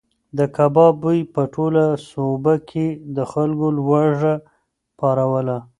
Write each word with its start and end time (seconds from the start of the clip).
د 0.37 0.39
کباب 0.55 0.93
بوی 1.03 1.19
په 1.33 1.41
ټوله 1.53 1.85
سوبه 2.11 2.53
کې 2.69 2.87
د 3.15 3.17
خلکو 3.31 3.67
لوږه 3.77 4.35
پاروله. 4.99 5.57